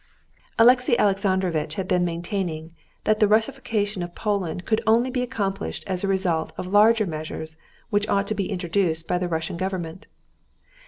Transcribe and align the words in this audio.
Alexey 0.57 0.97
Alexandrovitch 0.97 1.75
had 1.75 1.87
been 1.87 2.03
maintaining 2.03 2.73
that 3.03 3.19
the 3.19 3.27
Russification 3.27 4.01
of 4.01 4.15
Poland 4.15 4.65
could 4.65 4.81
only 4.87 5.11
be 5.11 5.21
accomplished 5.21 5.83
as 5.85 6.03
a 6.03 6.07
result 6.07 6.51
of 6.57 6.65
larger 6.65 7.05
measures 7.05 7.55
which 7.91 8.09
ought 8.09 8.25
to 8.25 8.33
be 8.33 8.49
introduced 8.49 9.07
by 9.07 9.19
the 9.19 9.27
Russian 9.27 9.57
government. 9.57 10.07